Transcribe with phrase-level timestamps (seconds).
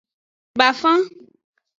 [0.59, 0.99] Bafan.